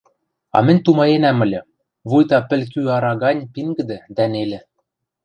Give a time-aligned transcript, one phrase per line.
[0.55, 1.61] А мӹнь тумаенӓм ыльы:
[2.09, 4.59] вуйта пӹл кӱ ара гань пингӹдӹ дӓ нелӹ.